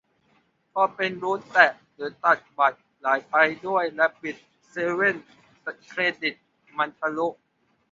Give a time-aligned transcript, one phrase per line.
[0.73, 3.33] พอเป็นรูด แตะ หรือตัดบัตร หลายใบ
[3.67, 4.37] ด้วย แรบบิต
[4.69, 5.17] เซเว่น
[5.87, 6.35] เครดิต
[6.77, 7.27] มันทะลุ